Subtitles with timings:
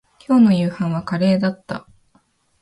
[0.27, 1.87] 今日の夕飯はカレーだった